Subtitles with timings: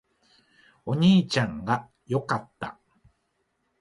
[0.87, 2.79] お兄ちゃんが良かった